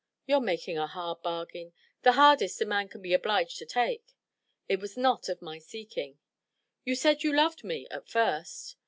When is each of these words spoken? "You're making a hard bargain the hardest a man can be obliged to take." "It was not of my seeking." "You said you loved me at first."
"You're 0.25 0.39
making 0.41 0.79
a 0.79 0.87
hard 0.87 1.21
bargain 1.21 1.73
the 2.01 2.13
hardest 2.13 2.59
a 2.59 2.65
man 2.65 2.87
can 2.89 3.03
be 3.03 3.13
obliged 3.13 3.59
to 3.59 3.67
take." 3.67 4.15
"It 4.67 4.79
was 4.79 4.97
not 4.97 5.29
of 5.29 5.43
my 5.43 5.59
seeking." 5.59 6.17
"You 6.83 6.95
said 6.95 7.21
you 7.21 7.31
loved 7.31 7.63
me 7.63 7.85
at 7.91 8.09
first." 8.09 8.77